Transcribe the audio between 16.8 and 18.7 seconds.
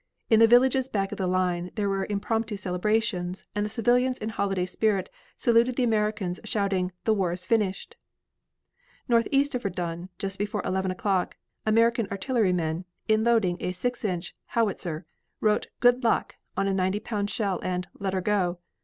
pound shell and "let 'er go."